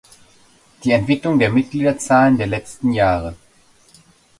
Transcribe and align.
Die 0.83 0.93
Entwicklung 0.93 1.37
der 1.37 1.51
Mitgliederzahlen 1.51 2.35
der 2.39 2.47
letzten 2.47 2.91
Jahre. 2.91 3.35